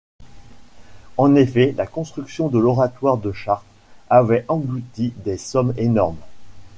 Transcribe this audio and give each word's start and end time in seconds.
En 1.17 1.35
effet, 1.35 1.75
la 1.77 1.85
construction 1.85 2.47
de 2.47 2.57
l'oratoire 2.57 3.19
de 3.19 3.31
Chartres 3.31 3.67
avait 4.09 4.45
englouti 4.47 5.13
des 5.23 5.37
sommes 5.37 5.75
énormes. 5.77 6.17